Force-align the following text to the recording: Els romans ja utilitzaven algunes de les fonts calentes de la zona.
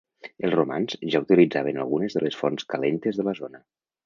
Els 0.47 0.53
romans 0.53 0.95
ja 1.15 1.21
utilitzaven 1.25 1.77
algunes 1.83 2.17
de 2.17 2.25
les 2.25 2.39
fonts 2.41 2.69
calentes 2.75 3.21
de 3.23 3.29
la 3.31 3.37
zona. 3.43 3.63